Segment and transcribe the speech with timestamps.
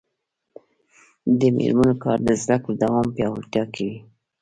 [1.39, 3.97] د میرمنو کار د زدکړو دوام پیاوړتیا کوي.